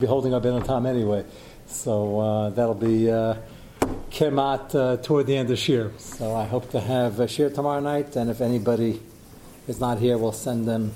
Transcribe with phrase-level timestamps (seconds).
[0.00, 1.26] be holding our Ben Tam anyway.
[1.66, 3.34] So uh, that'll be uh,
[4.10, 5.92] Kemat uh, toward the end of Shir.
[5.98, 9.02] So I hope to have a Shir tomorrow night, and if anybody
[9.68, 10.94] is not here, we'll send them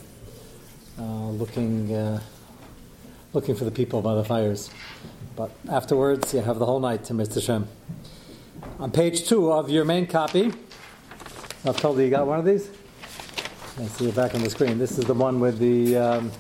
[0.98, 2.21] uh, looking uh,
[3.35, 4.71] looking for the people by the fires.
[5.36, 7.45] But afterwards, you have the whole night to Mr.
[7.45, 7.68] Shem.
[8.79, 10.50] On page two of your main copy,
[11.66, 12.71] I've told you you got one of these.
[13.79, 14.79] I see it back on the screen.
[14.79, 15.98] This is the one with the.
[15.98, 16.32] Um,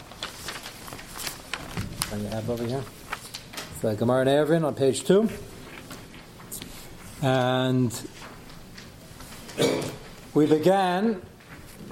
[2.22, 2.82] you have over here.
[3.80, 5.28] The Gemara Eruvin on page two.
[7.22, 7.92] And
[10.34, 11.22] we began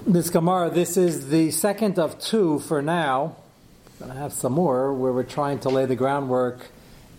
[0.07, 0.71] this Gemara.
[0.71, 3.37] This is the second of two for now.
[3.99, 6.67] To have some more where we're trying to lay the groundwork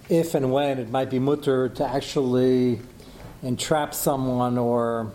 [0.09, 2.81] if and when it might be mutter to actually
[3.41, 5.11] entrap someone or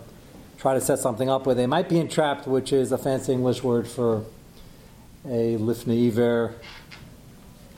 [0.57, 3.63] try to set something up where they might be entrapped, which is a fancy English
[3.63, 4.25] word for
[5.25, 6.55] a lifnei iver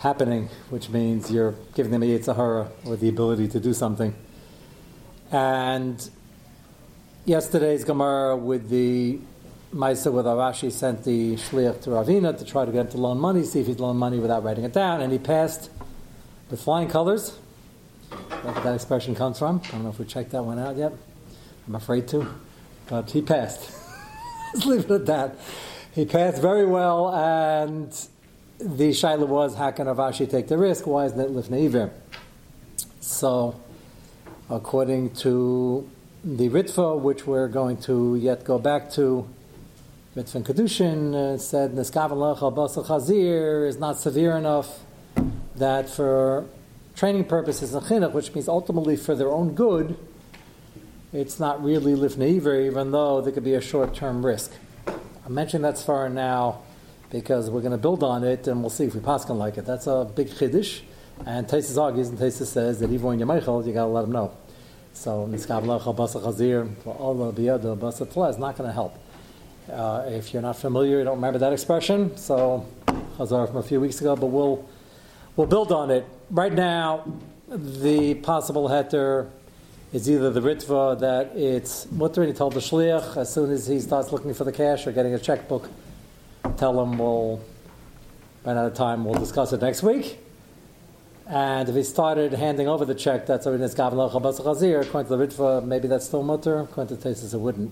[0.01, 4.15] happening, which means you're giving them a Yitzhahara or the ability to do something.
[5.31, 6.09] And
[7.25, 9.19] yesterday's Gemara with the
[9.71, 12.97] Maisa with Rav Ashi sent the Shliach to Ravina to try to get him to
[12.97, 15.69] loan money, see if he'd loan money without writing it down, and he passed
[16.49, 17.37] with flying colors.
[18.09, 19.61] Where that expression comes from.
[19.65, 20.93] I don't know if we checked that one out yet.
[21.67, 22.27] I'm afraid to.
[22.87, 23.71] But he passed.
[24.53, 25.35] Let's leave it at that.
[25.93, 27.93] He passed very well, and
[28.61, 30.85] the shaila was, how can Rav Ashi take the risk?
[30.85, 31.91] Why isn't it lifnei?
[32.99, 33.59] So,
[34.49, 35.89] according to
[36.23, 39.27] the Ritva, which we're going to yet go back to,
[40.15, 44.81] Ritva and Kedushin uh, said Neskavan Basal Chazir is not severe enough
[45.55, 46.45] that for
[46.95, 49.97] training purposes in chinuch, which means ultimately for their own good,
[51.13, 54.51] it's not really lifnei even though there could be a short-term risk.
[54.87, 56.59] I mentioned that far now
[57.11, 59.57] because we're going to build on it and we'll see if we pass can like
[59.57, 59.65] it.
[59.65, 60.81] That's a big chiddush.
[61.25, 64.05] And Taisus argues and Taisus says that even when you're Michael, you got to let
[64.05, 64.31] him know.
[64.93, 68.97] So Niskav Lecha Basa Chazir, Allah Biyada Basa is not going to help.
[69.71, 72.65] Uh, if you're not familiar, you don't remember that expression, so
[73.17, 74.67] Chazar from a few weeks ago, but we'll,
[75.35, 76.05] we'll build on it.
[76.29, 77.05] Right now,
[77.47, 79.29] the possible heter
[79.93, 83.79] is either the ritva that it's mutter, he told the shliach as soon as he
[83.79, 85.69] starts looking for the cash or getting a checkbook,
[86.57, 87.41] tell him we'll
[88.43, 90.19] run out of time, we'll discuss it next week.
[91.27, 94.81] And if he started handing over the check, that's already his gavan chazir.
[94.81, 96.59] According to the ritva, maybe that's still mutter.
[96.59, 97.71] According to Tesis, it wouldn't.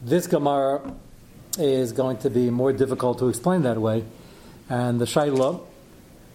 [0.00, 0.94] This Gemara
[1.58, 4.04] is going to be more difficult to explain that way.
[4.68, 5.60] And the Shaila,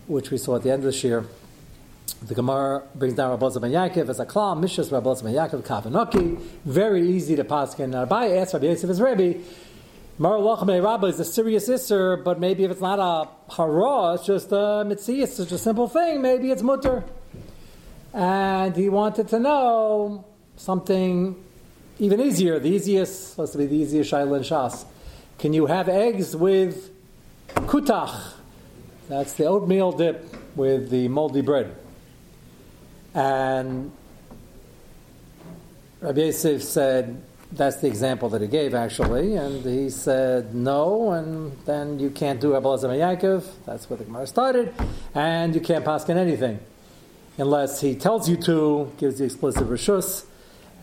[0.08, 1.26] which we saw at the end of this year,
[2.22, 6.38] the Gemara brings down Rabbi ben Yaakov as a klam, Mishas Rabbi ben Yaakov Kavanaki.
[6.66, 7.80] Very easy to pass.
[7.80, 9.40] And Rabbi asked Rabbi Yosef his Rebbe,
[10.22, 14.52] Maralach Rabba is a serious isser, but maybe if it's not a hara, it's just
[14.52, 17.04] a mitzvah, it's such a simple thing, maybe it's mutter.
[18.14, 20.24] And he wanted to know
[20.58, 21.44] something
[21.98, 24.86] even easier, the easiest, supposed to be the easiest shaila and shas.
[25.40, 26.92] Can you have eggs with
[27.56, 28.34] kutach?
[29.10, 30.24] That's the oatmeal dip
[30.56, 31.76] with the moldy bread.
[33.16, 33.92] And
[36.00, 39.36] Rabbi Yosef said, that's the example that he gave, actually.
[39.36, 43.46] And he said no, and then you can't do Rabbi Elazar Yaakov.
[43.66, 44.74] That's where the Gemara started.
[45.14, 46.60] And you can't pass on anything
[47.38, 50.26] unless he tells you to, gives the explicit rishus.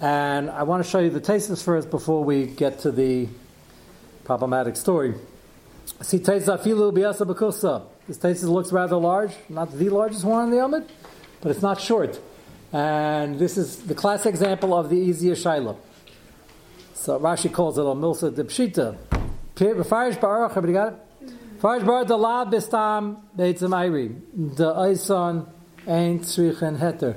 [0.00, 3.28] And I want to show you the tastes first before we get to the
[4.24, 5.14] problematic story.
[6.02, 7.82] See, Filu Biasa Bakusa.
[8.06, 10.88] This taste looks rather large, not the largest one on the Amid,
[11.40, 12.20] but it's not short.
[12.72, 15.78] And this is the classic example of the easier Shiloh.
[16.98, 18.96] So Rashi calls it a milsa de pshita.
[19.54, 20.98] Farish barach, everybody got it?
[21.24, 21.58] Mm-hmm.
[21.58, 24.20] Farish bar de la bistam beitzim ayri.
[24.56, 25.46] The oison
[25.86, 27.16] ain't tzrichen heter.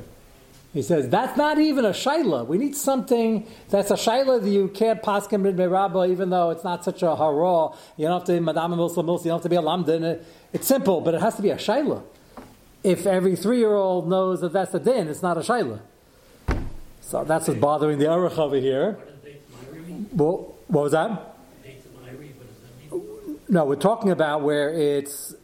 [0.72, 2.46] He says that's not even a shaila.
[2.46, 6.64] We need something that's a shaila that you can't paskin mid merabba, even though it's
[6.64, 7.75] not such a hara.
[7.97, 9.25] You don't have to be madam milsa milsa.
[9.25, 10.24] You don't have to be a lamda.
[10.53, 12.03] It's simple, but it has to be a shaila.
[12.84, 15.79] If every three-year-old knows that that's a din, it's not a shaila.
[17.02, 19.00] So that's what's bothering the aruch over here.
[20.13, 21.37] Well, what was that?
[23.47, 25.35] No, we're talking about where it's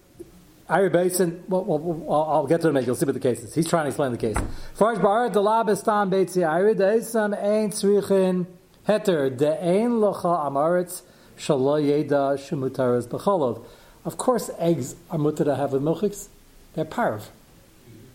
[0.69, 1.43] Iri Basin.
[1.47, 2.85] Well, well, I'll get to it.
[2.85, 3.53] You'll see what the case is.
[3.53, 4.37] He's trying to explain the case.
[4.75, 8.45] First, bar the labistan beitzi Iri deisam ein tzrichin
[8.87, 11.01] heter de ein locha amaretz
[11.37, 13.65] shalo yeda shemutaras b'cholov.
[14.05, 16.27] Of course, eggs are mutter to have with milchiks.
[16.73, 17.23] They're parv.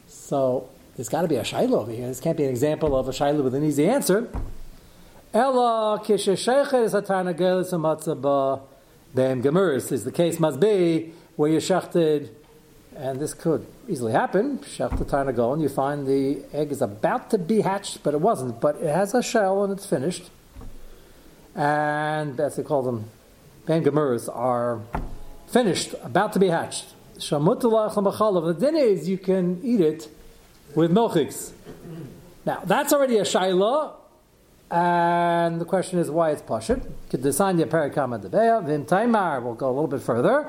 [0.06, 2.06] So there's got to be a shiloh over here.
[2.06, 4.30] This can't be an example of a shiloh with an easy answer.
[5.34, 8.60] Ella kisheshechet is hatanagelis amatzah ba
[9.14, 9.90] beim gemuris.
[9.90, 12.28] Is the case must be where you shechted
[12.96, 14.58] and this could easily happen.
[14.58, 18.14] Shech the time go, and you find the egg is about to be hatched, but
[18.14, 18.60] it wasn't.
[18.60, 20.30] But it has a shell and it's finished.
[21.54, 23.10] And as they call them,
[23.66, 24.80] ben gemurs are
[25.48, 26.94] finished, about to be hatched.
[27.14, 30.08] The din is you can eat it
[30.74, 31.52] with milchiks.
[32.44, 33.94] Now that's already a shaila,
[34.72, 36.40] and the question is why it's
[38.86, 39.42] taimar.
[39.42, 40.48] We'll go a little bit further.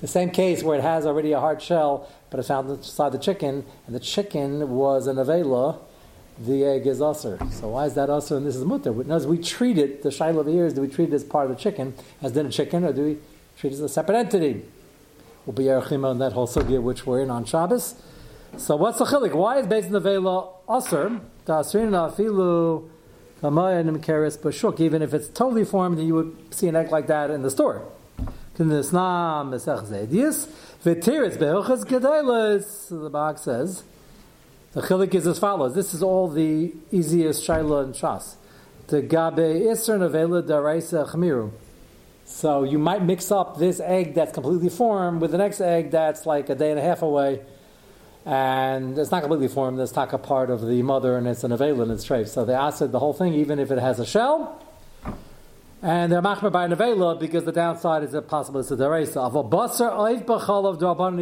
[0.00, 3.18] The same case where it has already a hard shell, but it's found inside the
[3.18, 5.78] chicken, and the chicken was a nevela
[6.38, 7.38] the egg is usher.
[7.50, 8.94] So why is that usher and this is mutter?
[9.12, 11.50] As we treat it, the shiloh over here is do we treat it as part
[11.50, 13.18] of the chicken, as then a chicken, or do we
[13.58, 14.62] treat it as a separate entity?
[15.46, 15.70] We'll be
[16.04, 17.94] on that whole sugya which we're in on Shabbos.
[18.56, 19.34] So what's the chilik?
[19.34, 21.20] Why is based on the vela usher?
[21.46, 22.88] Ta'asrina afilu
[23.42, 24.80] kamayanim keres bashuk.
[24.80, 27.82] Even if it's totally formed, you would see an egg like that in the store.
[28.56, 28.64] The
[33.12, 33.84] box says
[34.72, 35.74] the chilik is as follows.
[35.76, 38.34] This is all the easiest shaila and shas.
[38.88, 41.52] The gabe isr nevela daraisa chmiru.
[42.24, 46.26] So you might mix up this egg that's completely formed with the next egg that's
[46.26, 47.42] like a day and a half away,
[48.28, 49.80] and it's not completely formed.
[49.80, 52.28] It's taka part of the mother, and it's an avela and it's trafe.
[52.28, 54.62] So they acid the whole thing, even if it has a shell.
[55.80, 59.16] And they're machmer by nevela because the downside is that possible it's a deraisa.
[59.16, 60.78] Of a basar oiv b'chal of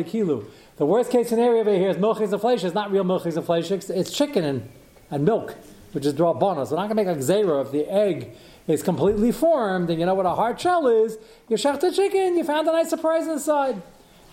[0.07, 0.47] kilu.
[0.79, 2.65] The worst case scenario over here is milchiks and flesh.
[2.65, 3.71] It's not real milchiks and flesh.
[3.71, 4.69] It's chicken and,
[5.09, 5.55] and milk,
[5.93, 6.73] which is draw bonus.
[6.73, 8.33] We're not going to make a gzera if the egg
[8.67, 11.19] is completely formed and you know what a hard shell is.
[11.49, 13.81] You shech the chicken, you found a nice surprise inside.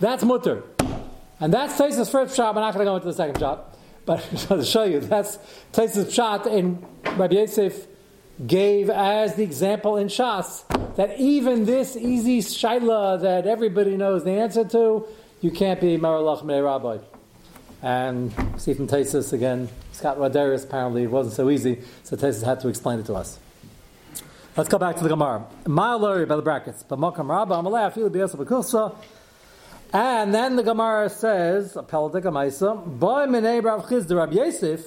[0.00, 0.64] That's mutter.
[1.40, 2.54] And that's Taisa's first shot.
[2.54, 3.76] We're not going to go into the second shot.
[4.06, 5.38] But just to show you, that's
[5.72, 6.84] Taisa's shot in
[7.16, 7.86] Rabbi Yosef
[8.46, 10.64] gave as the example in Shas
[10.96, 15.06] that even this easy shaila that everybody knows the answer to
[15.40, 16.98] you can't be Maralach Mei Rabbi.
[17.82, 22.68] And Stephen Tesis again, Scott Roderis, apparently it wasn't so easy, so Tesis had to
[22.68, 23.38] explain it to us.
[24.56, 25.44] Let's go back to the Gemara.
[25.64, 26.82] Ma'alori by the brackets.
[26.84, 28.96] B'makam Rabba Amalei Afilu B'kulsa.
[29.94, 31.92] And then the Gemara says, Rav
[34.32, 34.80] Yosef,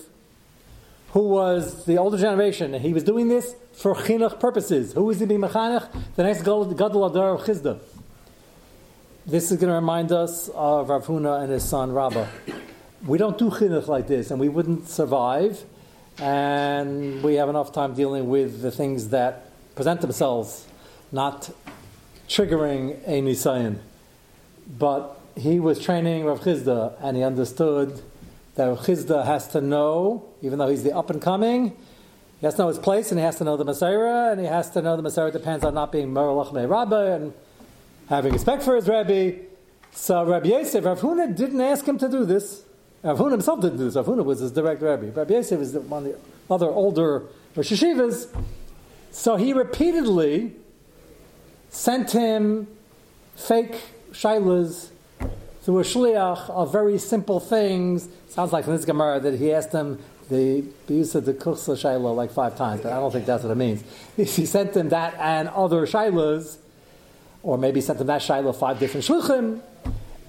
[1.11, 4.91] who was the older generation, he was doing this for chinuch purposes.
[4.91, 5.87] Who is he being mechanech?
[6.17, 7.79] The next Gadol Adar of Chizda.
[9.25, 12.27] This is going to remind us of Rav Huna and his son Rabba.
[13.05, 15.63] We don't do chinuch like this, and we wouldn't survive.
[16.19, 20.67] And we have enough time dealing with the things that present themselves,
[21.13, 21.49] not
[22.27, 23.79] triggering a nisayan.
[24.67, 28.01] But he was training Rav Chisda, and he understood
[28.55, 31.75] that Rav Chisda has to know, even though he's the up and coming,
[32.39, 34.45] he has to know his place, and he has to know the Messiah, and he
[34.45, 37.33] has to know the Messiah depends on not being Merlach Rabba, and
[38.09, 39.39] having respect for his Rebbe.
[39.91, 42.63] So Rabbi Yosef, Rav Huna didn't ask him to do this.
[43.03, 43.95] Rav Huna himself didn't do this.
[43.95, 45.11] Rav Huna was his direct Rebbe.
[45.11, 46.19] Rabbi Yosef is one of the
[46.53, 47.23] other older
[47.55, 47.73] Rosh.
[49.11, 50.53] So he repeatedly
[51.69, 52.67] sent him
[53.35, 53.81] fake
[54.17, 54.89] shilas
[55.61, 58.07] through a shliach of very simple things.
[58.29, 59.99] Sounds like in this Gemara that he asked him
[60.29, 63.51] the use of the kuchsa shilah like five times, but I don't think that's what
[63.51, 63.83] it means.
[64.15, 66.57] He sent him that and other shilas
[67.47, 69.61] or maybe sent him that Shiloh five different shluchim,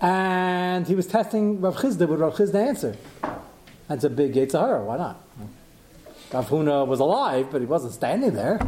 [0.00, 2.08] and he was testing Rav Chisda.
[2.08, 2.96] Would Rav Chisda answer?
[3.88, 4.84] That's a big Yitzhara.
[4.84, 5.20] Why not?
[6.32, 8.60] Rav Huna was alive, but he wasn't standing there.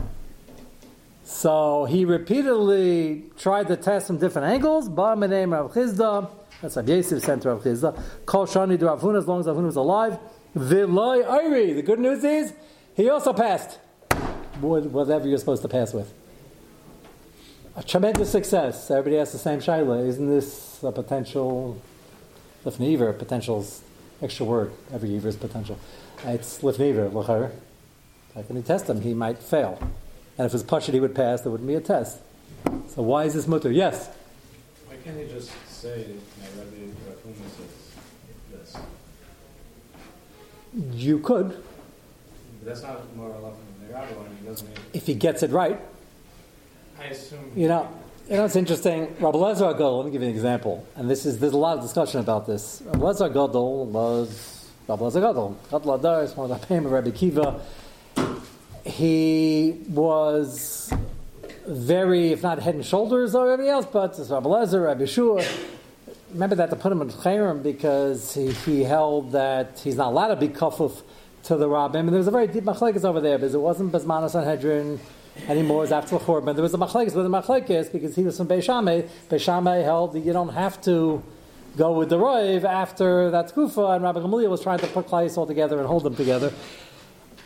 [1.30, 4.88] So he repeatedly tried to test from different angles.
[4.88, 6.28] Ba name Rav Chisda.
[6.60, 7.99] That's Rav Yosef sent Rav Chisda.
[8.26, 10.18] Call Shani to Rav Huna as long as Rav Huna was alive.
[10.54, 11.72] Vilay Iri.
[11.72, 12.52] The good news is
[12.94, 13.78] he also passed
[14.60, 16.12] whatever you're supposed to pass with
[17.76, 18.90] a tremendous success.
[18.90, 20.06] Everybody has the same shaila.
[20.06, 21.80] Isn't this a potential
[22.64, 23.16] lifneiver?
[23.16, 23.82] Potential's
[24.20, 24.72] extra word.
[24.92, 25.78] Every ever is potential.
[26.25, 27.52] It's lifneiver, l'char.
[28.34, 29.00] How can test him?
[29.00, 29.80] He might fail.
[30.40, 31.42] And if it's pashit, he would pass.
[31.42, 32.18] There wouldn't be a test.
[32.88, 33.70] So why is this mutter?
[33.70, 34.09] Yes.
[34.87, 36.06] Why can't he just say
[36.40, 36.94] my Rebbe
[37.59, 38.76] says this?
[40.94, 41.49] You could.
[41.50, 44.35] But that's not more or than the Rabbi one.
[44.40, 44.70] He doesn't.
[44.94, 45.78] If he gets it right.
[46.99, 47.52] I assume.
[47.54, 47.94] You know,
[48.30, 49.14] you know, it's interesting.
[49.20, 50.87] Rabbi Lezer Gadol, let me give you an example.
[50.97, 52.80] And this is, there's a lot of discussion about this.
[52.87, 57.11] Rabbi Lezer Gadol was, Rabbi Lezer Gadol, Gadol Adar is one of the of Rabbi
[57.11, 57.61] Akiva.
[58.84, 60.92] He was
[61.66, 65.44] very, if not head and shoulders of everybody else, but Rabbi Lezer, Rabbi Shua.
[66.32, 70.28] Remember that to put him in Chayrim because he, he held that he's not allowed
[70.28, 71.02] to be kafuf
[71.44, 72.00] to the rabbim.
[72.00, 75.00] And there was a very deep machlekes over there because it wasn't Basmanas Sanhedrin
[75.49, 76.54] anymore is after the Churban.
[76.54, 79.02] There was a machlekes with the machlekes because he was from Beis Shammai.
[79.28, 81.22] Beishamay held that you don't have to
[81.76, 85.37] go with the Roiv after that Kufa, and Rabbi Gamaliel was trying to put Klai
[85.37, 86.52] all together and hold them together.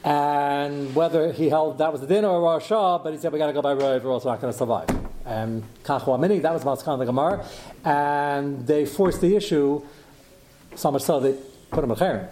[0.05, 3.39] And whether he held that was the din or Rosh Hashanah, but he said we
[3.39, 4.89] got to go by Roiv, we're also not going to survive.
[5.25, 7.47] And Kachu Amini, that was Maskan the Gemara,
[7.85, 9.83] and they forced the issue
[10.75, 11.35] so much so they
[11.71, 12.29] put him in Cherem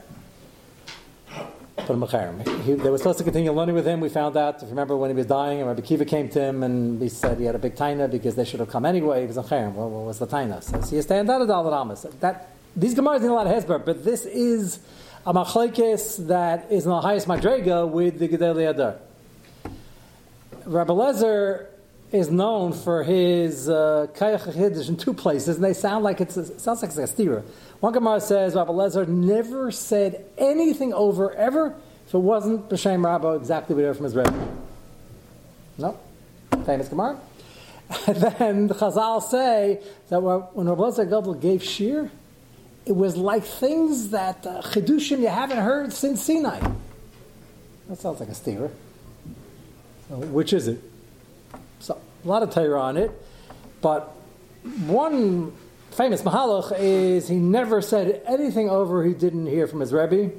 [1.77, 4.01] put him a He, they were supposed to continue learning with him.
[4.01, 6.41] We found out, if you remember, when he was dying, and Rabbi Akiva came to
[6.41, 9.23] him and he said he had a big taina because they should have come anyway.
[9.23, 9.75] He was a cherem.
[9.75, 10.63] Well, what was the taina?
[10.63, 13.85] So, so you stand out of Dalad That These Gemaras need a lot of hesber,
[13.85, 14.81] but this is
[15.25, 18.97] a machlekes that is in the highest madrega with the Gedali Adar.
[20.65, 21.67] Rabbi Lezer
[22.11, 26.59] is known for his uh, kayach in two places, and they sound like it's a,
[26.59, 27.43] sounds like it's a stira.
[27.81, 31.75] One Gemara says Rabbi Lezer never said anything over ever
[32.07, 34.57] if it wasn't b'shem Rabbi exactly what he heard from his Rebbe.
[35.79, 35.99] No,
[36.67, 37.19] famous Gemara.
[38.07, 42.11] And then the Chazal say that when Rabbi Lezer gave shir,
[42.85, 46.61] it was like things that uh, you haven't heard since Sinai.
[47.89, 48.71] That sounds like a steer.
[50.09, 50.81] So which is it?
[51.81, 53.11] So a lot of Torah on it,
[53.81, 54.15] but
[54.87, 55.53] one
[55.91, 60.33] famous Mahalach is he never said anything over he didn't hear from his Rebbe,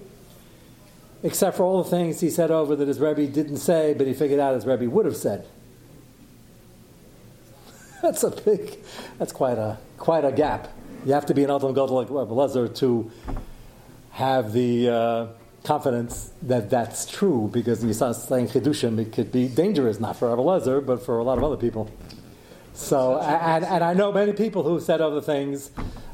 [1.22, 4.14] except for all the things he said over that his Rebbe didn't say, but he
[4.14, 5.46] figured out his Rebbe would have said.
[8.02, 8.80] that's a big,
[9.18, 10.68] that's quite a quite a gap.
[11.06, 13.12] You have to be an Adam Gadol like Rabbi Lezer to
[14.12, 15.28] have the uh,
[15.64, 20.16] confidence that that's true, because when you start saying chidushim, it could be dangerous, not
[20.16, 21.92] for Rabbi Lezer, but for a lot of other people.
[22.74, 25.72] So, and, and I know many people who said other things,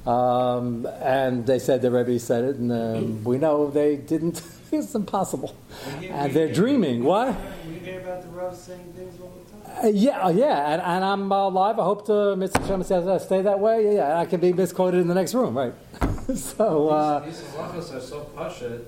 [0.07, 4.41] um, and they said the Rebbe said it, and um, we know they didn't.
[4.71, 5.55] it's impossible,
[6.01, 7.03] and they're dreaming.
[7.03, 7.35] What?
[7.67, 9.38] We hear about the Rav saying things all the time.
[9.83, 11.79] Uh, yeah, uh, yeah, and, and I'm uh, live.
[11.79, 12.65] I hope to Mr.
[12.67, 13.85] Shem says uh, stay that way.
[13.85, 15.73] Yeah, yeah, I can be misquoted in the next room, right?
[16.35, 18.81] so uh, these, these are so pasha.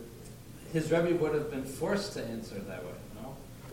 [0.73, 2.91] His Rebbe would have been forced to answer that way.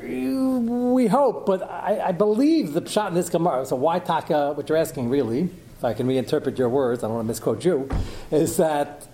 [0.01, 0.93] No?
[0.93, 3.67] We hope, but I, I believe the pshat in this Gemara.
[3.67, 4.53] So why taka?
[4.53, 7.65] What you're asking, really, if I can reinterpret your words, I don't want to misquote
[7.65, 7.89] you,
[8.31, 9.09] is that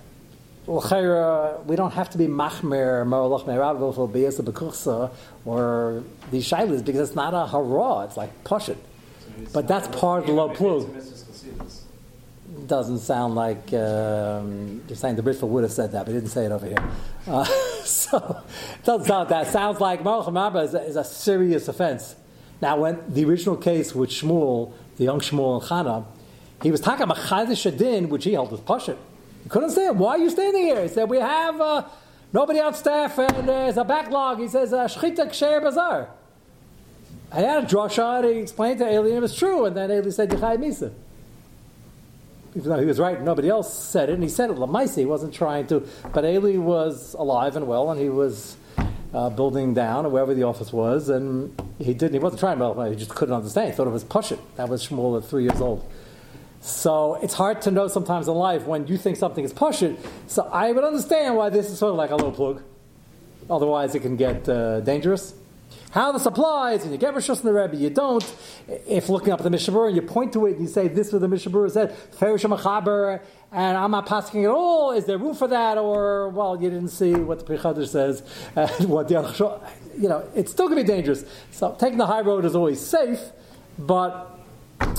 [0.66, 5.10] we don't have to be machmer marolach me'rav for biyas bekuchsa
[5.44, 8.04] or these shilas because it's not a hara.
[8.06, 8.78] It's like push it,
[9.52, 10.88] but that's part of the low plug
[12.66, 16.30] doesn't sound like um, you're saying the Britful would have said that, but he didn't
[16.30, 16.82] say it over here.
[17.26, 17.44] Uh,
[17.84, 18.42] so
[18.74, 19.48] it doesn't sound that.
[19.48, 22.16] Sounds like Malach is, is, a serious offense.
[22.60, 26.04] Now, when the original case with Shmuel, the young Shmuel and Chana,
[26.62, 28.96] he was talking about Chaydish Adin, which he held with Pashit.
[29.44, 29.98] He couldn't understand.
[29.98, 30.82] Why are you standing here?
[30.82, 31.84] He said, We have uh,
[32.32, 34.40] nobody on staff and there's a backlog.
[34.40, 36.08] He says, uh, Shchita Ksher Bazar.
[37.30, 40.10] I had a drasha and he explained to Eli it was true, and then Eli
[40.10, 40.92] said, Yechai Misa
[42.56, 45.04] even though he was right, nobody else said it, and he said it Lamaisi, he
[45.04, 45.86] wasn't trying to.
[46.12, 48.56] But Eli was alive and well, and he was
[49.12, 52.12] uh, building down, or wherever the office was, and he didn't.
[52.12, 52.90] He wasn't trying to.
[52.90, 53.70] He just couldn't understand.
[53.70, 54.38] He thought it was Pushit.
[54.56, 55.84] That was Shmuel at three years old.
[56.64, 59.98] So it's hard to know sometimes in life when you think something is Pushit.
[60.28, 62.62] So I would understand why this is sort of like a low plug.
[63.50, 65.34] Otherwise, it can get uh, dangerous.
[65.90, 68.24] How this applies, and you get Rishus in the Rebbe, you don't.
[68.88, 71.08] If looking up at the Mishabur and you point to it and you say, this
[71.08, 73.20] is what the Mishabur said, Machaber,
[73.52, 75.76] and I'm not passing at all, is there room for that?
[75.76, 78.22] Or, well, you didn't see what the Prichadir says,
[78.56, 79.60] and what the
[79.98, 81.26] you know, it's still going to be dangerous.
[81.50, 83.20] So taking the high road is always safe,
[83.78, 84.33] but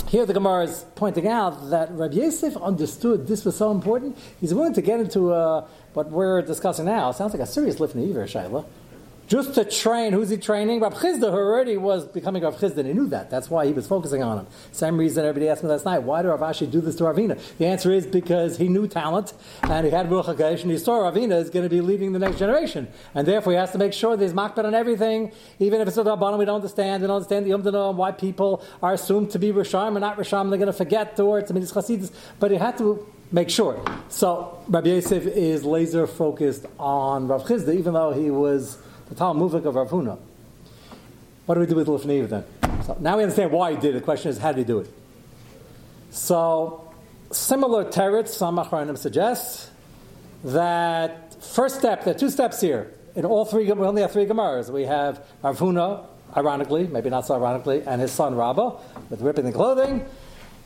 [0.07, 4.17] here the Gemara is pointing out that Rabbi Yosef understood this was so important.
[4.39, 5.29] He's willing to get into
[5.93, 7.09] what we're discussing now.
[7.09, 8.65] It sounds like a serious lifnei iver, Shaila
[9.27, 10.13] just to train.
[10.13, 10.79] Who's he training?
[10.79, 13.29] Rav Chisda, who already was becoming Rav Chisda, and he knew that.
[13.29, 14.47] That's why he was focusing on him.
[14.71, 17.39] Same reason everybody asked me last night, why did Rav Ashi do this to Ravina?
[17.57, 20.99] The answer is because he knew talent, and he had Ruach HaKodesh, and he saw
[20.99, 22.87] Ravina is going to be leading the next generation.
[23.13, 26.03] And therefore he has to make sure there's makbet on everything, even if it's a
[26.03, 29.51] Rabbanim we don't understand, we don't understand the Umdana, why people are assumed to be
[29.51, 32.77] Risham or not Risham, they're going to forget, or it's Midas Chasidus, but he had
[32.77, 33.83] to make sure.
[34.09, 38.77] So Rabbi Yosef is laser focused on Rav Chisda, even though he was
[39.09, 40.17] the Talmud of Rav Huna.
[41.45, 42.43] What do we do with Lifneiv then?
[42.85, 43.99] So now we understand why he did it.
[43.99, 44.89] The question is, how did he do it?
[46.09, 46.91] So,
[47.31, 49.69] similar teretz, some Achronim suggests
[50.43, 52.91] that first step, there are two steps here.
[53.15, 54.69] In all three, we only have three Gemaras.
[54.69, 58.77] We have Rav Huna, ironically, maybe not so ironically, and his son Rabbah,
[59.09, 60.05] with ripping the clothing.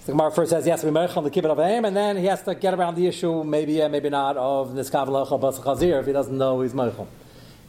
[0.06, 2.18] The Gemara first says he has to be on the kibbut of aim, and then
[2.18, 5.60] he has to get around the issue, maybe yeah, maybe not, of Niskav Locha Bas
[5.60, 7.06] Chazir if he doesn't know he's Meichel.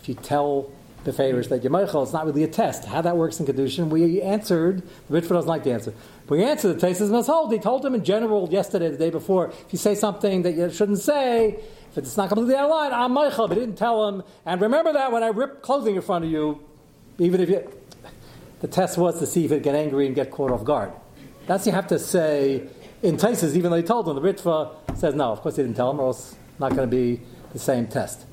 [0.00, 0.70] If you tell
[1.04, 2.02] the favors that you're Michael.
[2.02, 2.84] It's not really a test.
[2.84, 5.94] How that works in Kedushin, we answered, the Ritva doesn't like the answer.
[6.28, 7.52] We answered the Taisus Mashold.
[7.52, 10.70] He told him in general yesterday, the day before, if you say something that you
[10.70, 11.58] shouldn't say,
[11.90, 14.22] if it's not completely out of line, I'm Michael, but didn't tell him.
[14.46, 16.60] And remember that when I rip clothing in front of you,
[17.18, 17.70] even if you.
[18.60, 20.92] The test was to see if he'd get angry and get caught off guard.
[21.46, 22.68] That's you have to say
[23.02, 24.16] in Taisus, even though he told him.
[24.16, 26.94] The Ritva says no, of course he didn't tell him, or else not going to
[26.94, 27.22] be
[27.54, 28.26] the same test.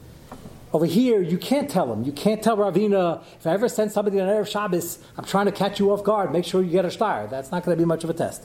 [0.74, 2.04] Over here, you can't tell him.
[2.04, 5.52] You can't tell Ravina, if I ever send somebody on Erev Shabbos, I'm trying to
[5.52, 7.28] catch you off guard, make sure you get a star.
[7.28, 8.44] That's not going to be much of a test.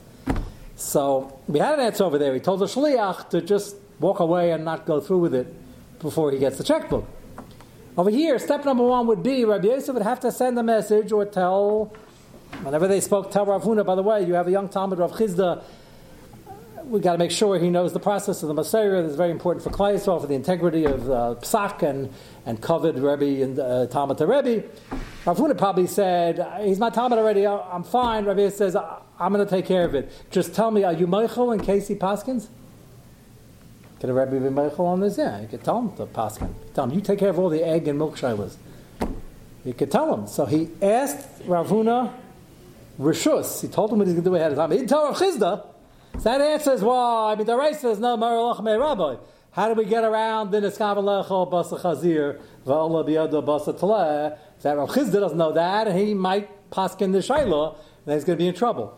[0.77, 2.33] So we had an answer over there.
[2.33, 5.53] He told the Shliach to just walk away and not go through with it
[5.99, 7.09] before he gets the checkbook.
[7.99, 11.13] Over here, step number one would be Rabbi Yosef would have to send a message
[11.13, 11.93] or tell,
[12.63, 15.13] whenever they spoke, tell Rav Huna, by the way, you have a young Talmud, Rav
[15.13, 15.63] Chisda,
[16.85, 19.05] we got to make sure he knows the process of the Messiah.
[19.05, 22.13] It's very important for Klai for the integrity of uh, Psak and,
[22.47, 24.67] and covered Rebbe and uh, Talmud Rebbe.
[25.25, 28.25] Rav Huna probably said, he's my Talmud already, I'm fine.
[28.25, 30.11] Rebbe says, I'm going to take care of it.
[30.31, 32.49] Just tell me, are you Michael and Casey Paskins?
[34.01, 35.17] Could a Rebbe be Michael on this?
[35.17, 36.53] Yeah, you could tell him to Paskin.
[36.75, 38.57] Tell him, you take care of all the egg and milk shilas.
[39.65, 40.27] You could tell him.
[40.27, 42.13] So he asked Rav Huna
[42.99, 43.63] Rishus.
[43.63, 44.73] He told him what he's going to do ahead of time.
[44.73, 45.72] He didn't tell Rav Chisda.
[46.23, 49.17] So that answers why I the Rai says, no, Maralach Me Rabbi.
[49.51, 50.95] How do we get around the Niskav
[51.51, 54.39] Basa Chazir, Va'ala Biyada Basa Taleh?
[54.61, 57.75] That Rav Chisda doesn't know that, and he might paskin the Shaila,
[58.07, 58.97] and he's going to be in trouble.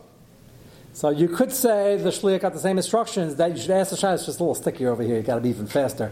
[0.93, 3.97] So you could say the Shliach got the same instructions that you should ask the
[3.97, 4.13] Shaila.
[4.13, 5.15] It's just a little stickier over here.
[5.15, 6.11] You got to be even faster.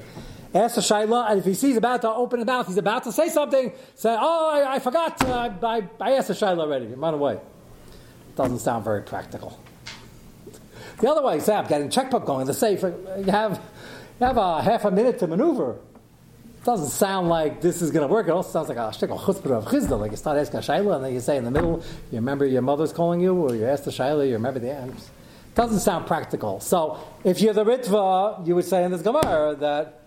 [0.56, 3.12] Ask the Shaila, and if he sees about to open his mouth, he's about to
[3.12, 6.88] say something, say, oh, I, I forgot, uh, I, I asked the Shaila already.
[6.88, 7.40] Run away.
[8.36, 9.60] Doesn't sound very practical.
[11.00, 13.62] The other way, Sam, getting checkbook going, the safe, you have,
[14.20, 15.72] you have a half a minute to maneuver.
[15.74, 18.28] It doesn't sound like this is going to work.
[18.28, 20.96] It also sounds like a shtickle chutzpah of chizda, like you start asking a shayla
[20.96, 23.66] and then you say in the middle, you remember your mother's calling you, or you
[23.66, 25.12] ask the shayla, you remember the answer.
[25.50, 26.62] It doesn't sound practical.
[26.62, 30.00] So if you're the ritva, you would say in this gemara that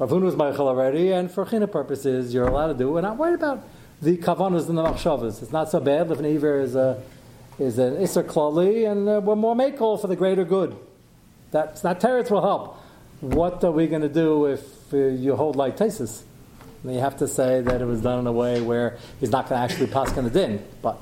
[0.00, 2.90] Ravun was Michael already, and for china purposes, you're allowed to do.
[2.90, 3.62] We're not worried about
[4.00, 5.40] the kavanas and the machshavas.
[5.42, 6.10] It's not so bad.
[6.10, 7.00] If an is a
[7.58, 10.76] is an Isser Klali, and uh, we're more makel for the greater good.
[11.50, 12.76] That's not teretz will help.
[13.20, 16.22] What are we going to do if uh, you hold like Tesis?
[16.84, 19.58] you have to say that it was done in a way where he's not going
[19.58, 20.64] to actually pass on the din.
[20.80, 20.98] But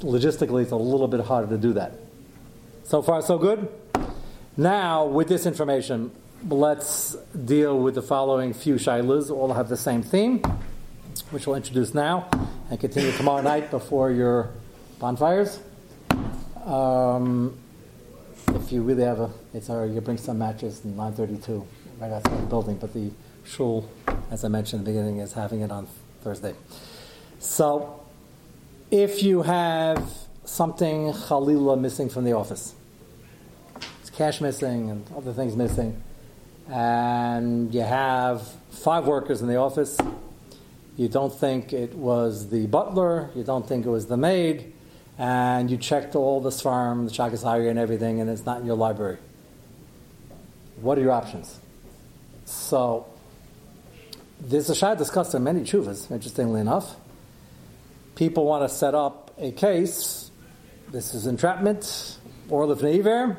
[0.00, 1.92] logistically, it's a little bit harder to do that.
[2.82, 3.68] So far, so good.
[4.56, 6.10] Now, with this information,
[6.48, 9.30] let's deal with the following few shilas.
[9.30, 10.42] All have the same theme,
[11.30, 12.28] which we'll introduce now
[12.70, 14.50] and continue tomorrow night before your
[14.98, 15.60] bonfires.
[16.64, 17.58] Um,
[18.48, 21.66] if you really have a, it's hard, you bring some matches in 932
[21.98, 23.10] right outside the building, but the
[23.44, 23.88] shul,
[24.30, 25.86] as I mentioned in the beginning, is having it on
[26.22, 26.54] Thursday.
[27.38, 28.00] So,
[28.90, 30.10] if you have
[30.44, 32.74] something Khalila missing from the office,
[34.00, 36.02] it's cash missing and other things missing,
[36.70, 39.98] and you have five workers in the office,
[40.96, 44.73] you don't think it was the butler, you don't think it was the maid,
[45.18, 48.76] and you checked all the Svarm, the Shakasari, and everything, and it's not in your
[48.76, 49.18] library.
[50.80, 51.58] What are your options?
[52.46, 53.06] So,
[54.40, 56.96] there's a Shai discussed in many chuvas, interestingly enough.
[58.16, 60.30] People want to set up a case.
[60.90, 63.36] This is entrapment or lifneiver.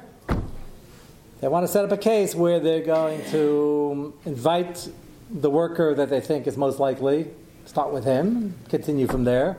[1.41, 4.89] They want to set up a case where they're going to invite
[5.29, 7.27] the worker that they think is most likely,
[7.65, 9.57] start with him, continue from there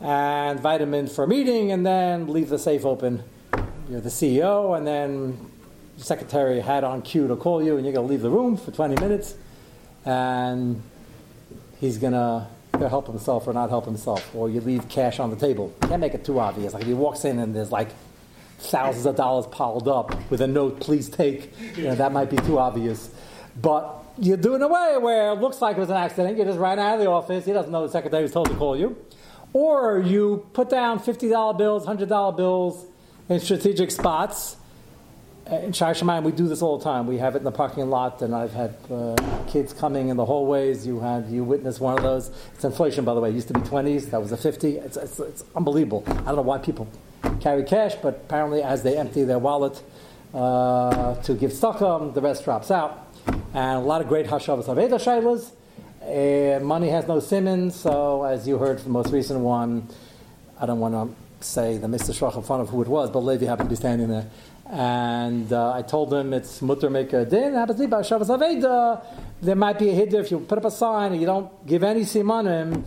[0.00, 3.22] and invite him in for a meeting, and then leave the safe open.
[3.90, 5.50] You're the CEO, and then
[5.96, 8.56] the secretary had on cue to call you, and you're going to leave the room
[8.56, 9.34] for 20 minutes,
[10.04, 10.82] and
[11.80, 12.46] he's going to
[12.78, 15.74] help himself or not help himself, or you leave cash on the table.
[15.80, 16.74] Can't make it too obvious.
[16.74, 17.88] Like if he walks in and there's like
[18.58, 22.36] thousands of dollars piled up with a note, please take, you know, that might be
[22.36, 23.10] too obvious.
[23.60, 26.38] But you do it in a way where it looks like it was an accident.
[26.38, 27.44] You just ran out of the office.
[27.44, 28.96] He doesn't know the secretary was told to call you.
[29.52, 32.84] Or you put down $50 bills, $100 bills
[33.28, 34.56] in strategic spots.
[35.50, 37.06] In Shai Shemayim, we do this all the time.
[37.06, 40.26] We have it in the parking lot, and I've had uh, kids coming in the
[40.26, 40.86] hallways.
[40.86, 42.30] You had you witnessed one of those.
[42.54, 43.30] It's inflation, by the way.
[43.30, 44.10] It used to be 20s.
[44.10, 44.76] That was a 50.
[44.76, 46.04] It's, it's, it's unbelievable.
[46.06, 46.86] I don't know why people
[47.40, 49.82] carry cash, but apparently, as they empty their wallet
[50.34, 53.06] uh, to give stock, the rest drops out.
[53.54, 55.52] And a lot of great Hashavas Aveda Shailas.
[56.08, 59.86] Money has no Simmons, so as you heard from the most recent one,
[60.58, 62.18] I don't want to say the Mr.
[62.18, 64.26] Shrach in front of who it was, but Levi happened to be standing there.
[64.70, 69.04] And uh, I told him it's mutter make a din, happens to be Shabbos Aveda.
[69.42, 71.82] There might be a hiddur if you put up a sign and you don't give
[71.82, 72.84] any simanim.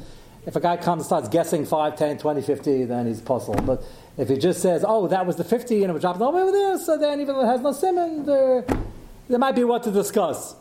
[0.47, 3.63] If a guy comes and starts guessing 5, 10, 20, 50, then he's puzzled.
[3.67, 3.83] But
[4.17, 6.79] if he just says, oh, that was the 50 and it was dropped over there,
[6.79, 8.65] so then even though it has no simon, there,
[9.29, 10.55] there might be what to discuss.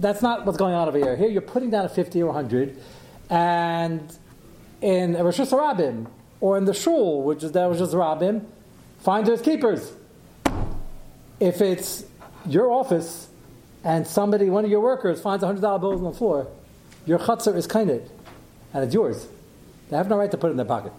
[0.00, 1.16] That's not what's going on over here.
[1.16, 2.80] Here you're putting down a 50 or 100,
[3.30, 4.16] and
[4.80, 6.06] in Rosh Hashanah
[6.40, 8.44] or in the shul, which is that was just Rabbim,
[9.00, 9.92] finders keepers.
[11.40, 12.04] If it's
[12.46, 13.28] your office
[13.82, 16.46] and somebody, one of your workers, finds a $100 bills on the floor,
[17.04, 18.08] your chutzner is kained,
[18.72, 19.26] and it's yours.
[19.90, 20.92] They have no right to put it in their pocket.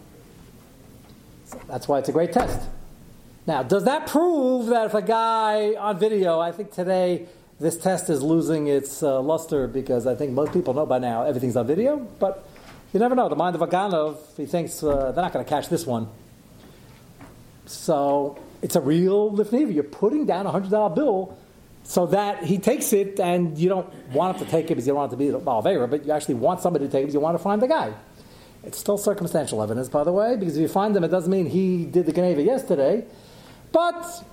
[1.45, 2.67] So that's why it's a great test.
[3.47, 7.27] Now, does that prove that if a guy on video, I think today
[7.59, 11.23] this test is losing its uh, luster because I think most people know by now
[11.23, 12.47] everything's on video, but
[12.93, 13.27] you never know.
[13.29, 16.07] The mind of a Ganov, he thinks uh, they're not going to catch this one.
[17.65, 19.73] So it's a real lifneva.
[19.73, 21.37] You're putting down a hundred dollar bill
[21.83, 24.91] so that he takes it, and you don't want him to take it because you
[24.91, 27.03] don't want it to be a Balvera, but you actually want somebody to take it
[27.03, 27.93] because you want to find the guy.
[28.63, 31.45] It's still circumstantial evidence, by the way, because if you find them, it doesn't mean
[31.45, 33.05] he did the Geneva yesterday.
[33.71, 34.23] But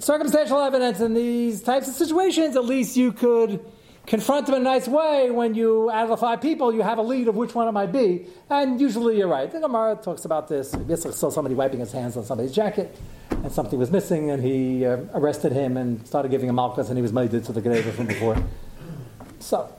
[0.00, 3.64] circumstantial evidence in these types of situations, at least you could
[4.06, 6.98] confront them in a nice way when you, out of the five people, you have
[6.98, 8.26] a lead of which one it might be.
[8.48, 9.50] And usually you're right.
[9.50, 10.74] The Gemara talks about this.
[10.74, 12.96] I saw somebody wiping his hands on somebody's jacket,
[13.30, 16.96] and something was missing, and he uh, arrested him and started giving him malchus, and
[16.96, 18.42] he was made to the Geneva from before.
[19.40, 19.70] So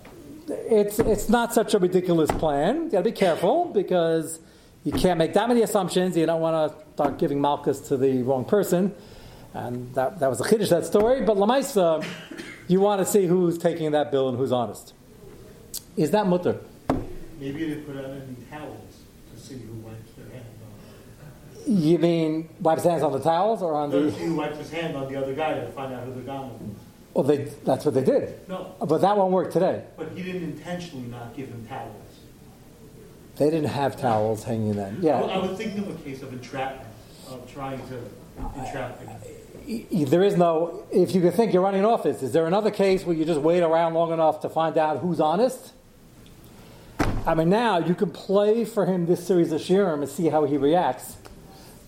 [0.47, 2.83] it's, it's not such a ridiculous plan.
[2.83, 4.39] you got to be careful because
[4.83, 6.15] you can't make that many assumptions.
[6.15, 8.93] You don't want to start giving malchus to the wrong person.
[9.53, 11.25] And that, that was a chiddush, that story.
[11.25, 12.05] But Lamaisa,
[12.67, 14.93] you want to see who's taking that bill and who's honest.
[15.97, 16.59] Is that mutter?
[17.39, 18.97] Maybe they put out any towels
[19.33, 20.45] to see who wipes their hand
[21.65, 21.77] on.
[21.77, 24.11] You mean wipes hands on the towels or on no, the?
[24.11, 26.61] Who wipes his hand on the other guy to find out who the guy was.
[27.13, 28.47] Well, they, that's what they did.
[28.47, 28.75] No.
[28.79, 29.83] But that won't work today.
[29.97, 31.95] But he didn't intentionally not give him towels.
[33.37, 34.99] They didn't have towels hanging then.
[35.01, 35.21] Yeah.
[35.21, 36.89] I, I would think of a case of entrapment,
[37.29, 37.99] of trying to
[38.59, 39.09] entrap him
[39.69, 43.05] there is no, if you can think you're running an office, is there another case
[43.05, 45.73] where you just wait around long enough to find out who's honest?
[47.27, 50.45] I mean, now you can play for him this series of Shirim and see how
[50.45, 51.17] he reacts.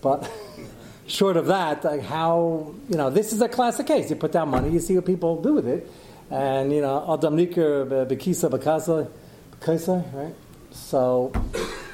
[0.00, 0.30] But
[1.08, 4.10] short of that, like how, you know, this is a classic case.
[4.10, 5.90] You put down money, you see what people do with it.
[6.30, 9.10] And, you know, Adam Niker, Bekisa, Bekasa,
[9.58, 10.34] Bekasa, right?
[10.70, 11.32] So,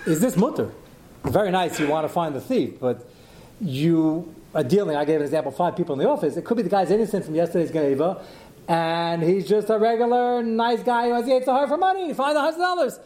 [0.07, 0.71] is this mutter?
[1.25, 3.09] Very nice, you want to find the thief, but
[3.61, 6.37] you are dealing, I gave an example, five people in the office.
[6.37, 8.25] It could be the guy's innocent from yesterday's Geneva,
[8.67, 12.11] and he's just a regular nice guy who has the hard for money.
[12.11, 12.99] A hundred dollars.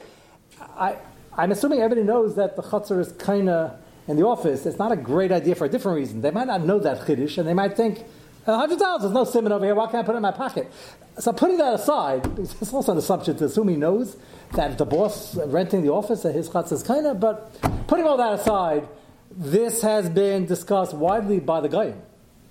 [0.60, 0.96] I,
[1.36, 3.76] I'm assuming everybody knows that the chutzner is kind of
[4.06, 4.66] in the office.
[4.66, 6.20] It's not a great idea for a different reason.
[6.20, 8.04] They might not know that chiddush, and they might think,
[8.44, 9.74] hundred dollars, there's no simon over here.
[9.74, 10.70] Why can't I put it in my pocket?
[11.18, 14.16] So putting that aside, it's also an assumption to assume he knows
[14.54, 17.20] that the boss renting the office that his chutzner is kind of.
[17.20, 18.88] But putting all that aside
[19.36, 22.00] this has been discussed widely by the Goyim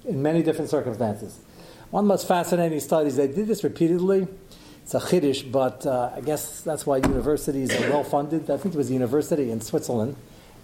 [0.06, 1.40] in many different circumstances.
[1.92, 4.28] One of the most fascinating studies, they did this repeatedly.
[4.84, 8.50] It's a chiddush, but uh, I guess that's why universities are well funded.
[8.50, 10.16] I think it was a university in Switzerland.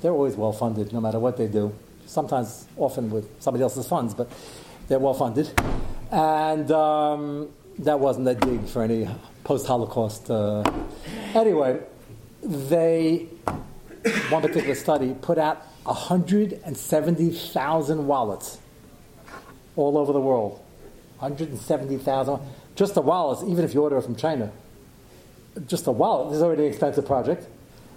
[0.02, 1.74] They're always well funded, no matter what they do.
[2.06, 4.32] Sometimes, often with somebody else's funds, but
[4.88, 5.52] they're well funded.
[6.12, 7.50] And um,
[7.80, 9.08] that wasn't that big for any
[9.44, 10.32] post Holocaust.
[10.32, 10.64] Uh,
[11.36, 11.80] anyway,
[12.42, 13.28] they,
[14.30, 18.58] one particular study, put out 170,000 wallets
[19.76, 20.60] all over the world.
[21.20, 22.40] 170,000.
[22.76, 24.52] Just the wallets, even if you order from China.
[25.66, 27.48] Just a wallet is already an expensive project.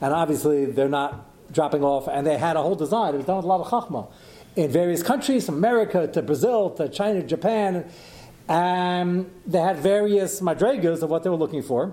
[0.00, 2.06] And obviously, they're not dropping off.
[2.08, 3.14] And they had a whole design.
[3.14, 4.08] It was done with a lot of chachma.
[4.56, 7.90] In various countries, from America to Brazil to China, Japan.
[8.48, 11.92] And they had various madrigas of what they were looking for.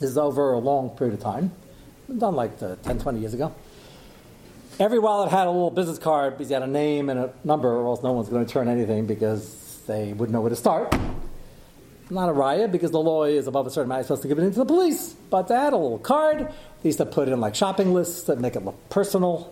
[0.00, 1.52] This is over a long period of time.
[2.18, 3.54] Done like uh, 10, 20 years ago.
[4.78, 7.68] Every wallet had a little business card because you had a name and a number,
[7.68, 10.94] or else no one's going to turn anything because they wouldn't know where to start.
[12.10, 14.38] Not a riot because the law is above a certain amount, you're supposed to give
[14.38, 15.14] it into the police.
[15.30, 16.52] But they had a little card.
[16.82, 19.50] They used to put it in like shopping lists that make it look personal.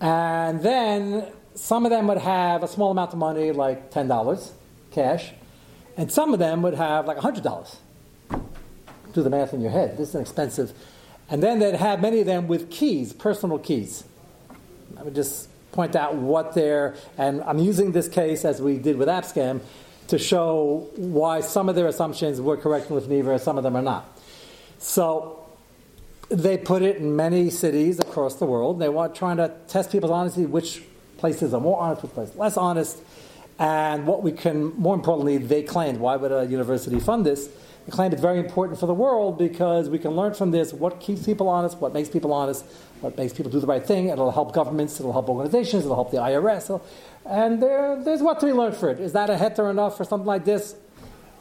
[0.00, 4.50] And then some of them would have a small amount of money, like $10
[4.90, 5.32] cash,
[5.96, 7.76] and some of them would have like $100.
[9.12, 9.96] Do the math in your head.
[9.96, 10.72] This is an expensive.
[11.28, 14.02] And then they'd have many of them with keys, personal keys.
[15.00, 18.98] I would just point out what they're, and I'm using this case as we did
[18.98, 19.60] with Abscam
[20.08, 23.82] to show why some of their assumptions were correct with Never, some of them are
[23.82, 24.20] not.
[24.78, 25.38] So,
[26.30, 28.78] They put it in many cities across the world.
[28.78, 30.82] They were trying to test people's honesty, which
[31.16, 32.98] places are more honest, which places less honest,
[33.58, 34.72] and what we can.
[34.78, 37.48] More importantly, they claimed, why would a university fund this?
[37.90, 41.00] They claim it's very important for the world because we can learn from this what
[41.00, 42.64] keeps people honest, what makes people honest,
[43.00, 44.10] what makes people do the right thing.
[44.10, 46.80] It'll help governments, it'll help organizations, it'll help the IRS,
[47.26, 49.00] and there, there's what to be learned for it.
[49.00, 50.76] Is that a heter enough for something like this?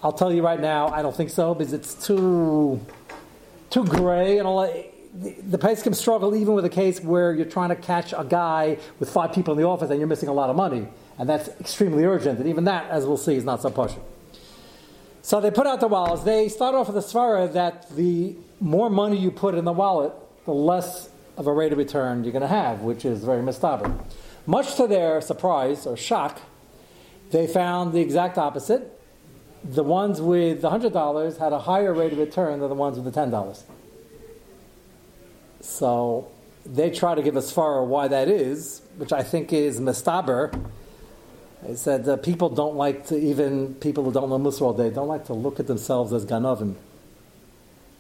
[0.01, 2.83] I'll tell you right now, I don't think so because it's too
[3.69, 4.63] too gray and all.
[5.13, 8.79] The, the can struggle even with a case where you're trying to catch a guy
[8.99, 10.87] with five people in the office and you're missing a lot of money,
[11.19, 12.39] and that's extremely urgent.
[12.39, 14.01] And even that, as we'll see, is not so pushing.
[15.29, 16.23] So they put out the wallets.
[16.23, 20.11] They start off with the svara that the more money you put in the wallet,
[20.45, 23.93] the less of a rate of return you're going to have, which is very mistaber.
[24.47, 26.41] Much to their surprise or shock,
[27.29, 28.99] they found the exact opposite
[29.63, 32.95] the ones with the hundred dollars had a higher rate of return than the ones
[32.95, 33.63] with the ten dollars.
[35.61, 36.27] So
[36.65, 40.51] they try to give us far why that is, which I think is mistaber.
[41.63, 45.07] They said that people don't like to even people who don't know Musar they don't
[45.07, 46.75] like to look at themselves as ganovim.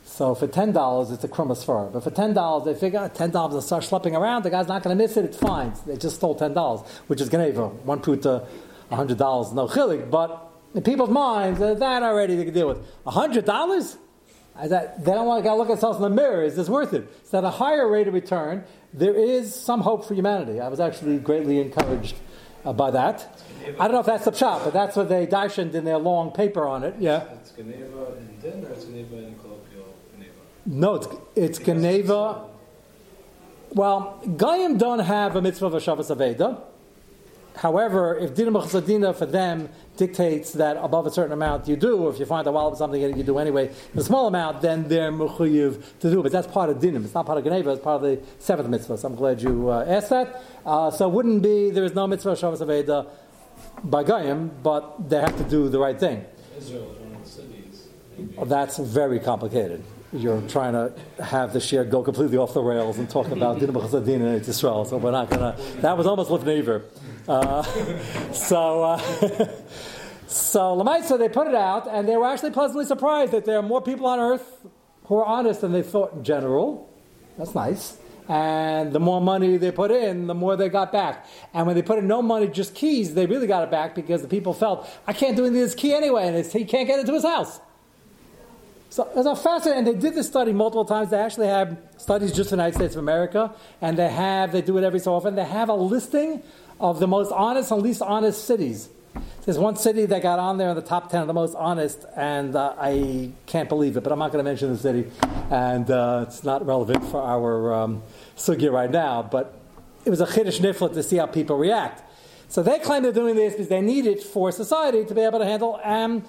[0.05, 1.85] So for ten dollars, it's a krumas far.
[1.85, 4.43] But for ten dollars, they figure ten dollars and start schlepping around.
[4.43, 5.25] The guy's not going to miss it.
[5.25, 5.73] It's fine.
[5.85, 7.71] They just stole ten dollars, which is ganeva.
[7.83, 8.47] One puta,
[8.89, 10.09] hundred dollars, no chilik.
[10.09, 12.79] But in people's minds, uh, that already they can deal with.
[13.05, 13.97] hundred dollars?
[14.61, 16.43] They don't want to look at themselves in the mirror.
[16.43, 17.07] Is this worth it?
[17.25, 20.59] So at a higher rate of return, there is some hope for humanity.
[20.59, 22.15] I was actually greatly encouraged
[22.65, 23.39] uh, by that.
[23.79, 26.31] I don't know if that's the shop, but that's what they darshaned in their long
[26.31, 26.95] paper on it.
[26.99, 27.23] Yeah.
[27.33, 30.31] It's Geneva in din or it's Geneva in colloquial Geneva?
[30.65, 32.45] No, it's it's Geneva.
[33.71, 36.61] Well, Goyim don't have a mitzvah of a Shabbos Aveda.
[37.59, 39.67] However, if Dina Mechazadina for them
[39.97, 42.77] dictates that above a certain amount you do, or if you find a wallet of
[42.77, 46.23] something you do anyway, a small amount, then they're Mechuyiv to do.
[46.23, 47.03] But that's part of Dinim.
[47.03, 48.97] It's not part of Geneva, it's part of the seventh mitzvah.
[48.97, 50.41] So I'm glad you uh, asked that.
[50.65, 53.09] Uh, so it wouldn't be, there is no mitzvah of Shabbos Aveda
[53.83, 56.25] by Goyim, but they have to do the right thing.
[56.57, 57.87] Israel is one of the cities.
[58.45, 63.09] That's very complicated you're trying to have the share go completely off the rails and
[63.09, 64.85] talk about Din B'Chazadin and Israel.
[64.85, 65.81] So we're not going to.
[65.81, 66.83] That was almost Lefnever.
[67.27, 67.63] Uh,
[68.33, 68.83] so.
[68.83, 68.97] Uh,
[70.27, 73.63] so Lamaitza, they put it out, and they were actually pleasantly surprised that there are
[73.63, 74.65] more people on earth
[75.05, 76.91] who are honest than they thought in general.
[77.37, 77.97] That's nice.
[78.29, 81.25] And the more money they put in, the more they got back.
[81.51, 84.21] And when they put in no money, just keys, they really got it back because
[84.21, 86.99] the people felt, I can't do anything with this key anyway, and he can't get
[86.99, 87.59] into his house.
[88.91, 91.09] So it's a fascinating, and they did this study multiple times.
[91.09, 94.61] They actually have studies just in the United States of America, and they have, they
[94.61, 95.33] do it every so often.
[95.33, 96.43] They have a listing
[96.79, 98.89] of the most honest and least honest cities.
[99.45, 102.05] There's one city that got on there in the top 10 of the most honest,
[102.15, 105.09] and uh, I can't believe it, but I'm not going to mention the city,
[105.49, 108.03] and uh, it's not relevant for our um,
[108.37, 109.59] sugya right now, but
[110.05, 112.03] it was a chiddush nifla to see how people react.
[112.47, 115.39] So they claim they're doing this because they need it for society to be able
[115.39, 116.23] to handle and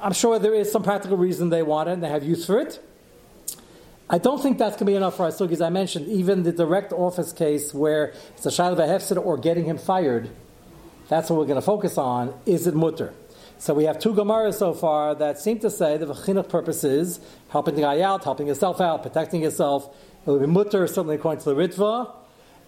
[0.00, 2.58] I'm sure there is some practical reason they want it and they have use for
[2.58, 2.84] it.
[4.10, 6.08] I don't think that's going to be enough for Asugi, as I mentioned.
[6.08, 10.28] Even the direct office case where it's a Hefsid or getting him fired,
[11.08, 12.38] that's what we're going to focus on.
[12.46, 13.12] Is it mutter?
[13.58, 17.20] So we have two Gemaras so far that seem to say the chinuch purpose is
[17.48, 19.94] helping the guy out, helping yourself out, protecting yourself.
[20.26, 22.14] It will be mutter, certainly according to the Ritva.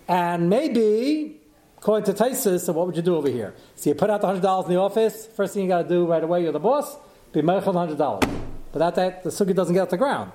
[0.09, 1.40] And maybe
[1.79, 3.55] according to Taisus, so what would you do over here?
[3.75, 6.07] So you put out the $100 in the office, first thing you got to do
[6.07, 6.96] right away, you're the boss,
[7.33, 8.25] be hundred dollars.
[8.72, 10.33] But that, the sugi doesn't get off the ground.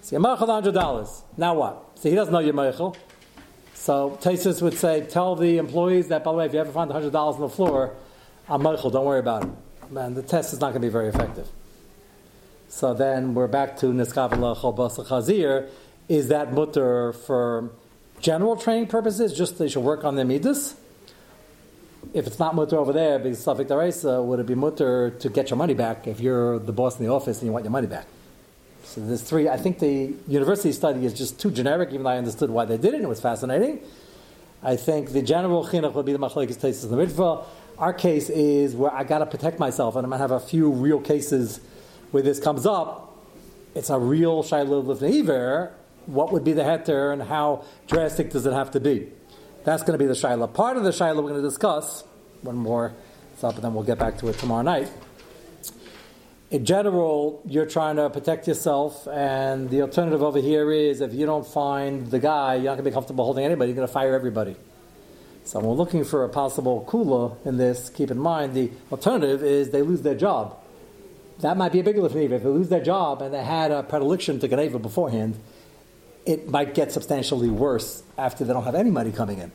[0.00, 1.22] So you're hundred dollars.
[1.36, 1.98] Now what?
[1.98, 2.96] So he doesn't know you're meichel.
[3.78, 6.90] So Tesis would say, tell the employees that by the way, if you ever find
[6.90, 7.94] hundred dollars on the floor,
[8.48, 8.92] I'm meichel.
[8.92, 9.50] Don't worry about it.
[9.90, 11.48] Man, the test is not going to be very effective.
[12.68, 15.70] So then we're back to niskavala cholbasa chazir.
[16.08, 17.70] Is that mutter for
[18.20, 19.32] general training purposes?
[19.32, 20.74] Just they should work on their midas
[22.12, 25.50] if it's not mutter over there, because Safik Daraisa, would it be mutter to get
[25.50, 27.86] your money back if you're the boss in the office and you want your money
[27.86, 28.06] back?
[28.88, 29.50] So there's three.
[29.50, 32.78] I think the university study is just too generic, even though I understood why they
[32.78, 33.02] did it.
[33.02, 33.80] It was fascinating.
[34.62, 37.44] I think the general chinuch would be the machlekes tesis in the mitzvah.
[37.76, 40.40] Our case is where I got to protect myself, and I'm going to have a
[40.40, 41.60] few real cases
[42.12, 43.14] where this comes up.
[43.74, 45.72] It's a real shiloh lifneiver.
[46.06, 49.12] What would be the heter, and how drastic does it have to be?
[49.64, 50.54] That's going to be the Shaila.
[50.54, 52.04] Part of the Shaila we're going to discuss,
[52.40, 52.94] one more
[53.36, 54.90] stop, and then we'll get back to it tomorrow night.
[56.50, 61.26] In general, you're trying to protect yourself, and the alternative over here is if you
[61.26, 63.92] don't find the guy, you're not going to be comfortable holding anybody, you're going to
[63.92, 64.56] fire everybody.
[65.44, 67.90] So we're looking for a possible kula in this.
[67.90, 70.56] Keep in mind, the alternative is they lose their job.
[71.40, 72.32] That might be a bigger lifneva.
[72.32, 75.38] If they lose their job and they had a predilection to Geneva beforehand,
[76.24, 79.52] it might get substantially worse after they don't have any money coming in.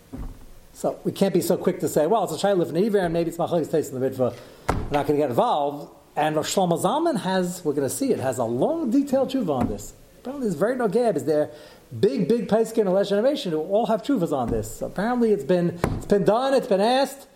[0.74, 3.14] So we can't be so quick to say, well, it's a Shaila in Iver, and
[3.14, 4.36] maybe it's Machlekes taste in the Mikvah.
[4.70, 5.92] We're not going to get involved.
[6.16, 9.50] And Rosh Shlomo Zalman has, we're going to see it, has a long, detailed tshuva
[9.50, 9.94] on this.
[10.20, 11.18] Apparently, there's very no gab.
[11.18, 11.50] Is there
[12.00, 14.78] big, big Paiskin and Lesh Innovation who all have tshuvas on this?
[14.78, 16.54] So apparently, it's been it's been done.
[16.54, 17.28] It's been asked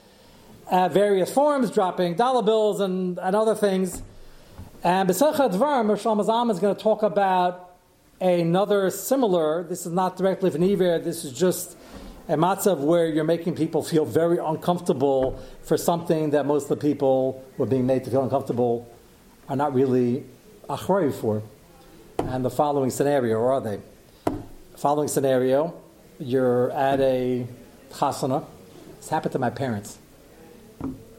[0.70, 4.04] at various forms, dropping dollar bills and, and other things.
[4.84, 7.76] And B'Sechet Dvarim, Rosh Shlomo Zalman is going to talk about
[8.22, 9.63] another similar.
[9.63, 11.00] This is not directly from Iver.
[11.00, 11.76] This is just
[12.28, 16.88] a matzav where you're making people feel very uncomfortable for something that most of the
[16.88, 18.94] people who are being made to feel uncomfortable
[19.48, 20.26] are not really
[20.70, 21.42] achrei for.
[22.20, 23.80] And the following scenario, or are they?
[24.76, 25.74] Following scenario,
[26.20, 27.48] you're at a
[27.92, 28.46] chasana.
[28.98, 29.98] This happened to my parents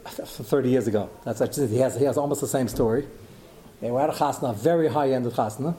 [0.04, 1.08] 30 years ago.
[1.24, 3.06] That's actually, he has, he has almost the same story.
[3.80, 5.74] They were at a chasana, very high end of chasana.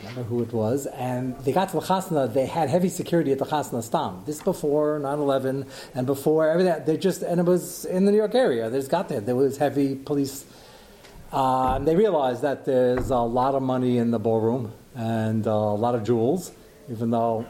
[0.00, 2.32] I don't know who it was, and they got to the chasna.
[2.32, 4.22] They had heavy security at the chasna stam.
[4.24, 6.82] This before 9/11 and before everything.
[6.86, 8.70] They just and it was in the New York area.
[8.70, 9.20] They just got there.
[9.20, 10.46] There was heavy police.
[11.32, 15.50] Uh, and they realized that there's a lot of money in the ballroom and uh,
[15.50, 16.50] a lot of jewels,
[16.90, 17.46] even though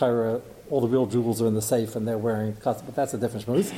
[0.00, 3.44] all the real jewels are in the safe and they're wearing but that's a different
[3.44, 3.72] schmooze.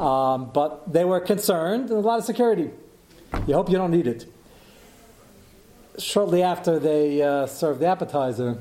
[0.00, 2.70] Um, but they were concerned and a lot of security.
[3.46, 4.26] You hope you don't need it
[6.00, 8.58] shortly after they uh, serve the appetizer,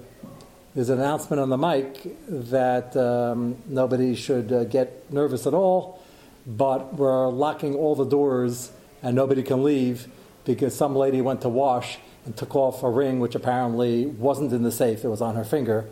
[0.76, 6.04] there's an announcement on the mic that um, nobody should uh, get nervous at all,
[6.46, 8.72] but we're locking all the doors
[9.02, 10.08] and nobody can leave
[10.46, 14.64] because some lady went to wash and took off a ring which apparently wasn't in
[14.64, 15.86] the safe, it was on her finger,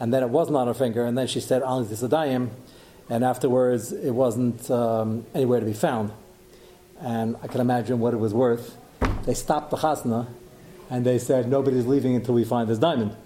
[0.00, 2.50] and then it wasn't on her finger, and then she said, Ali Disadayim,
[3.08, 6.10] and afterwards it wasn't um, anywhere to be found.
[7.00, 8.76] And I can imagine what it was worth.
[9.24, 10.26] They stopped the chasna
[10.94, 13.16] and they said, nobody's leaving until we find this diamond.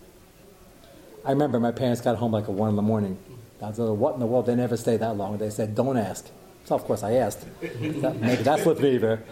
[1.23, 3.19] I remember my parents got home like at 1 in the morning.
[3.61, 4.47] I what in the world?
[4.47, 5.37] They never stay that long.
[5.37, 6.27] They said, don't ask.
[6.65, 7.45] So, of course, I asked.
[7.61, 9.23] Maybe that's what there.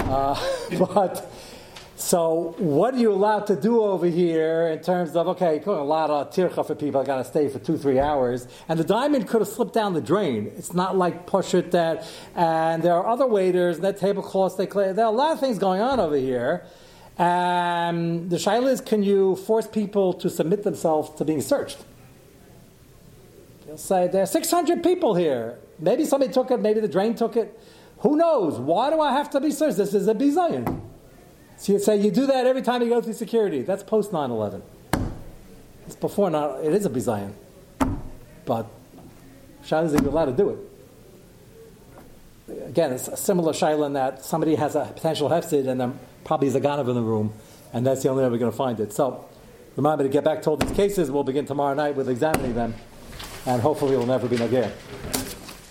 [0.00, 0.38] Uh,
[0.78, 1.32] but,
[1.96, 6.10] so what are you allowed to do over here in terms of, okay, a lot
[6.10, 8.46] of tircha for people, I got to stay for two, three hours.
[8.68, 10.52] And the diamond could have slipped down the drain.
[10.58, 14.66] It's not like push it that, and there are other waiters, and that tablecloths, they
[14.66, 14.92] clear.
[14.92, 16.66] There are a lot of things going on over here.
[17.18, 21.78] Um, the shaila is, can you force people to submit themselves to being searched?
[23.66, 25.58] You'll say there are 600 people here.
[25.78, 26.60] Maybe somebody took it.
[26.60, 27.58] Maybe the drain took it.
[27.98, 28.58] Who knows?
[28.58, 29.78] Why do I have to be searched?
[29.78, 30.80] This is a bizayon.
[31.56, 33.62] So you say you do that every time you go through security.
[33.62, 34.60] That's post 9/11.
[35.86, 36.62] It's before not.
[36.62, 37.32] It is a bizayon,
[38.44, 38.66] but
[39.64, 40.58] shaila is even allowed to do it
[42.48, 46.54] again, it's a similar shaila in that somebody has a potential hefsid and probably is
[46.56, 47.32] ganav in the room,
[47.72, 48.92] and that's the only way we're going to find it.
[48.92, 49.24] So,
[49.76, 51.10] remind me to get back to all these cases.
[51.10, 52.74] We'll begin tomorrow night with examining them,
[53.46, 55.25] and hopefully, it will never be nagir.